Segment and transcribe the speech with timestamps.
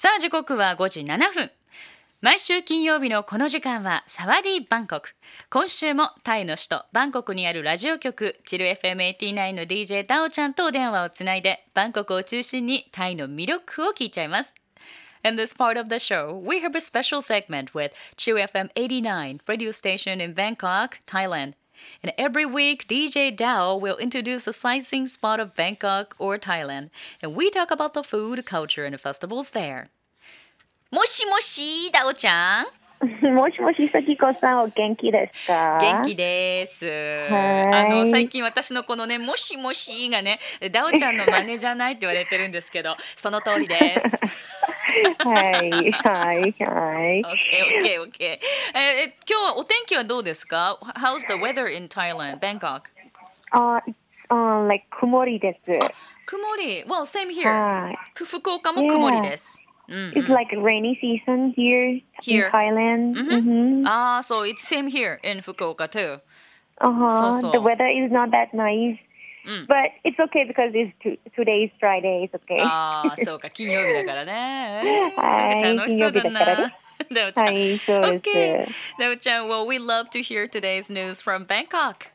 [0.00, 1.50] さあ時刻は5時7分。
[2.22, 5.10] 毎週金曜日のこの時間はサワディバンコク。
[5.50, 14.54] 今週もタイの首都バンコクにあるラジオ局チル FM89 の DJ タオちゃんとお電話をつないでバンコクを中心にタイの魅力を聞いちゃいます。
[15.22, 19.70] In this part of the show, we have a special segment with Chu FM 89 radio
[19.70, 21.59] station in Bangkok, Thailand.
[22.03, 26.89] And every week, DJ Dao will introduce a sightseeing spot of Bangkok or Thailand,
[27.21, 29.89] and we talk about the food, culture, and the festivals there.
[30.91, 32.65] もしもし、ダオちゃん。
[33.33, 36.85] もしもし、さきこさん、お元気ですか元気です。
[36.85, 40.39] はいあの最近私のこのね、もしもしがね、
[40.71, 44.19] ダオちゃんの真似じゃないって言われてるんですけど、その通りです。
[45.19, 47.21] はい、はい、はい。
[47.21, 48.23] OK, OK, OK.
[48.23, 48.39] え
[48.73, 52.83] え今日はお天気はどうですか ?How's the weather in Thailand, Bangkok?
[53.51, 53.81] あ、
[54.29, 55.71] uh, like 曇りです。
[56.25, 56.83] 曇り。
[56.85, 57.49] Well, same here.
[57.49, 57.97] はい。
[58.13, 59.59] く福岡も曇りです。
[59.59, 62.47] うんうん It's like rainy season here, Here.
[62.47, 63.15] in Thailand.
[63.15, 63.83] Mhm.
[63.83, 63.87] Mm-hmm.
[63.87, 66.19] ああ、そう、it's same here in 福岡 too.
[66.81, 67.33] Uh-huh.
[67.39, 67.51] so.
[67.51, 68.97] The weather is not that nice.
[69.45, 69.67] Mm.
[69.67, 72.27] But it's okay because it's t- today is Friday.
[72.27, 72.59] It's okay.
[72.61, 75.13] ああ、そうか、金曜日だからね。
[75.15, 76.73] はいそれ楽しそうだ金曜日だからなね。
[77.13, 77.45] ダオちゃん。
[77.45, 78.29] はい、そうです。
[78.29, 78.65] Okay.
[78.99, 82.11] ダオちゃん、 well, we love to hear today's news from Bangkok.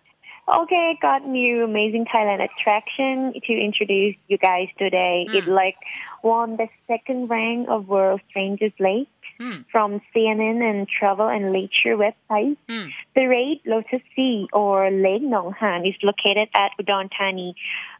[0.49, 5.27] Okay, got new amazing Thailand attraction to introduce you guys today.
[5.33, 5.77] It like
[6.25, 9.09] won the second rank of World's Strangest Lake
[9.40, 9.66] Mm.
[9.70, 12.58] from CNN and Travel and Leisure website.
[12.70, 12.90] Mm.
[13.16, 17.56] The Red Lotus Sea or Lake Nong Han is located at Udon Thani,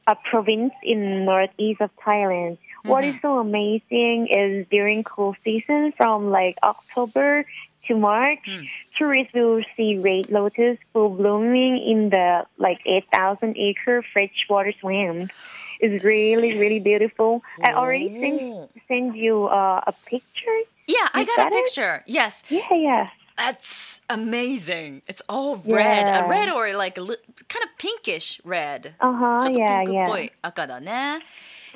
[0.08, 2.58] a province in northeast of Thailand.
[2.84, 7.46] What is so amazing is during cool season from like October
[7.88, 8.68] to March, Mm.
[8.98, 15.32] tourists will see red lotus full blooming in the like 8,000 acre freshwater swamp.
[15.81, 17.43] It's really, really beautiful.
[17.65, 18.69] I already sent, Oh.
[18.89, 20.59] sent you uh, a picture.
[20.87, 21.65] Yeah, I You got a got it?
[21.65, 22.03] picture.
[22.07, 22.43] Yes.
[22.51, 23.09] Yeah, yeah.
[23.37, 25.01] That's amazing.
[25.07, 26.05] It's all red.
[26.05, 26.29] A Yeah.
[26.29, 27.17] red or like a li-
[27.49, 28.95] kind of pinkish red.
[29.01, 29.41] Uh huh.
[29.41, 30.25] ちょっとピ Yeah, ンクっぽ yeah.
[30.27, 31.21] い赤だね。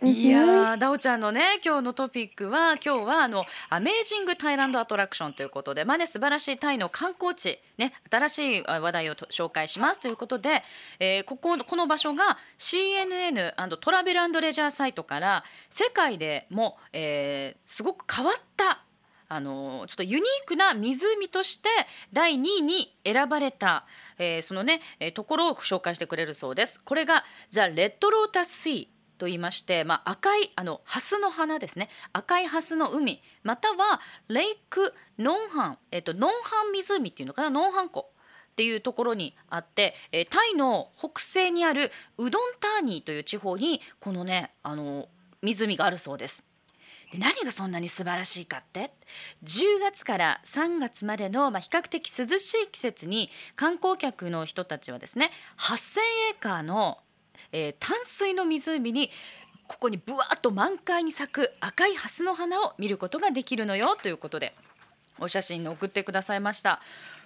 [0.01, 10.63] いや、ダオちゃんのね、今日のトピックは、今日はあのアメージングタイランドアトラクションということで、まあね、素晴らしいタイの観光地、ね、新しい話題を紹介しますということで、
[11.01, 18.81] えーこここの場所が CNN& トラベルレジャーサイトから世界でも、えーすごく変わった
[19.27, 21.67] あのちょっとユニークな湖として
[22.13, 23.85] 第2位に選ばれた、
[24.17, 26.81] えーそのね、えところを紹介してくれるそうです。
[26.85, 31.89] これがザ・レッドロータス・シーと言いまして、まあ、赤いあのハスの花ですね。
[32.13, 33.21] 赤いハスの海。
[33.43, 37.49] またはレイク・ノンハン、えっとノンハン湖っていうのかな？
[37.51, 45.07] ノンハン湖っていうところにあって、えータイの北西にあるウドンターニーという地方にこのねあの
[45.41, 46.47] 湖があるそうです。
[47.11, 48.91] で何がそんなに素晴らしいかって
[49.43, 55.99] ？10月から3月までの、まあ、比較的涼しい季節に観光客の人たちはですね8,000
[56.31, 56.99] エーカーの、
[57.51, 59.11] えー淡水の湖に
[59.67, 64.55] ここにぶわっと満開に咲く赤いハスの花を見ることができるのよということで
[65.19, 66.81] お写真送ってくださいました。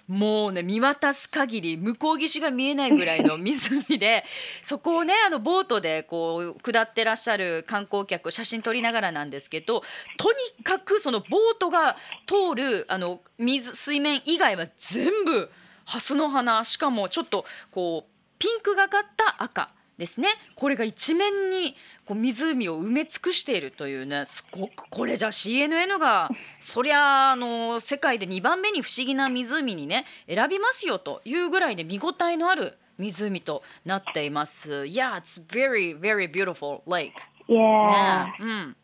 [0.06, 4.24] もうね見渡す限り向こう岸が見えないぐらいの湖で
[4.62, 9.82] そこをねあのボートでこう下ってらっしゃる観光客写真撮りながらなんですけど
[10.18, 11.96] とにかくそのボートが
[12.26, 15.50] 通るあの水水面以外は全部
[15.86, 21.74] ハスの花しかもちょっとこうピンクがかった赤ですねこれが一面に
[22.04, 34.84] こう湖を埋め尽くしているというねすごくこれじゃあ CNN がそりゃあの世界で2番目に不思議な湖にね選びますよというぐらいで見応えのある湖となっています。
[34.84, 37.12] Yeah, it's very very beautiful lake.
[37.48, 38.26] Yeah.
[38.26, 38.76] ねうん。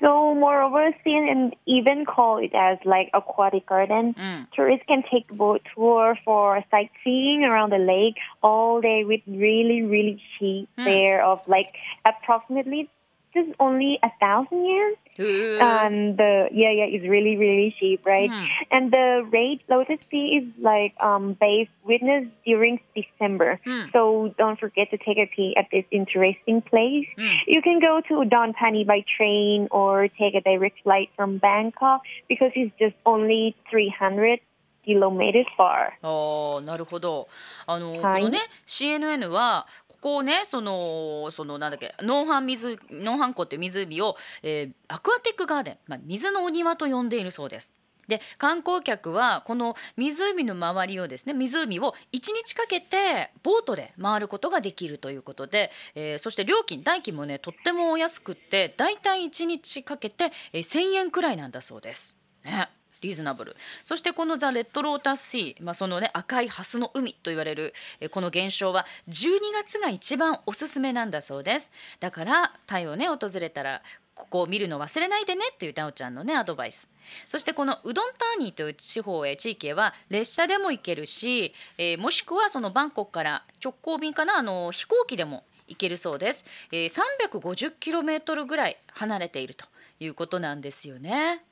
[0.00, 4.14] So, moreover, CNN even call it as like aquatic garden.
[4.16, 4.48] うん。
[4.52, 10.68] Tourists can take boat tour for sightseeing around the lake all day with really, really cheap
[10.76, 10.84] Hmm.
[10.84, 11.72] fare of like
[12.04, 12.88] approximately
[13.35, 14.95] just only a thousand yen.
[15.17, 18.29] へー And the yeah, yeah, it's really, really cheap, right?
[18.29, 18.45] Hmm.
[18.71, 23.59] And the rate Lotus Sea is like um based witness during December.
[23.65, 23.89] Hmm.
[23.93, 27.07] So don't forget to take a peek at this interesting place.
[27.17, 27.35] Hmm.
[27.47, 32.01] You can go to Udon Thani by train or take a direct flight from Bangkok
[32.27, 34.39] because it's just only 300
[34.83, 35.93] kilometers far.
[36.01, 37.27] ああなるほど
[37.67, 39.67] あの、はいこのね CNN は
[40.06, 47.74] ここをねそのそのなんだっけノンハン水ノンハン湖っていう湖を、えーアクアティックガーデン、まあ、水のお庭と呼んでいるそうです。
[48.06, 62.16] で観光客はこの湖の周りをですね湖を1日かけてボートで回ることができるということで、えー、そして料金代金もねとってもお安くってだいたい1日かけて、えー、1,000円くらいなんだそうです。
[62.44, 62.68] ね
[63.00, 63.56] リーズナブル。
[63.84, 71.72] そしてこのザ・レッドロータスシー、まあ、そのね赤いハスの海と言われるえこの現象は12月が一番おすすめなんだそうです。
[72.00, 73.82] だからタイをね訪れたら
[74.16, 76.90] ここを見るの忘れないでねっていうダオちゃんのねアドバイス。
[77.28, 89.66] そしてこのうどんターニーという地方へ地域へは列車でも行けるし、えー、もしくはそのバンコクから直行便かなあの飛行機でも行けるそうです、えー、350km ぐらい離れていると
[90.00, 91.42] いうことなんですよね。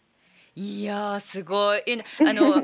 [0.57, 1.83] いやすごい。
[2.27, 2.63] あの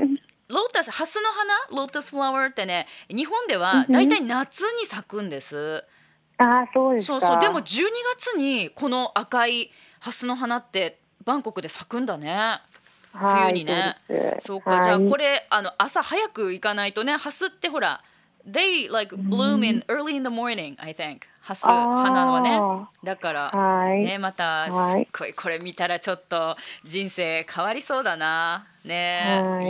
[0.48, 1.81] ロータスハスの花？
[1.81, 5.84] ロータスフラワーってね日本ではだいたい夏に咲くんです。
[6.38, 7.40] あそうですそうそう。
[7.40, 7.84] でも12
[8.16, 9.70] 月にこの赤い
[10.00, 12.60] ハスの花ってバンコクで咲くんだね。
[13.12, 13.96] 冬にね。
[14.38, 18.02] そうか、はい、じゃあこれあの朝早く行かないとねハスってほら
[18.48, 22.60] they like bloom in early in the morning I think ハス花はね
[23.02, 23.50] だから
[23.94, 29.22] ねまたすっごいこれ見たらちょっと人生変わりそうだなね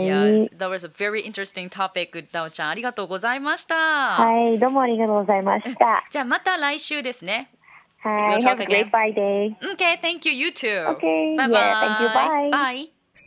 [0.03, 0.17] いや
[0.57, 7.49] that was a very interesting topic ダオちゃんありがとうございましたはいどうもありがとうございましたじゃあまた来週ですね
[7.99, 12.49] はい Have a great Friday Okay thank you you too Okay bye bye thank you bye
[12.49, 13.00] bye